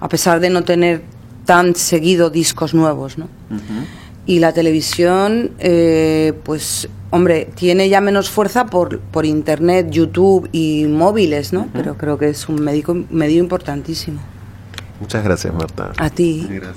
a 0.00 0.08
pesar 0.08 0.40
de 0.40 0.50
no 0.50 0.62
tener 0.62 1.02
tan 1.44 1.74
seguido 1.74 2.30
discos 2.30 2.74
nuevos. 2.74 3.18
¿no? 3.18 3.28
Y 4.26 4.38
la 4.38 4.52
televisión, 4.52 5.52
eh, 5.58 6.32
pues, 6.44 6.88
hombre, 7.10 7.48
tiene 7.54 7.88
ya 7.88 8.00
menos 8.00 8.30
fuerza 8.30 8.66
por, 8.66 9.00
por 9.00 9.26
Internet, 9.26 9.90
YouTube 9.90 10.48
y 10.52 10.86
móviles, 10.86 11.52
¿no? 11.52 11.68
Pero 11.72 11.96
creo 11.96 12.18
que 12.18 12.28
es 12.28 12.48
un 12.48 12.62
medio, 12.62 13.04
medio 13.10 13.40
importantísimo. 13.40 14.20
Muchas 15.00 15.24
gracias, 15.24 15.52
Marta. 15.52 15.92
A 15.98 16.08
ti. 16.08 16.48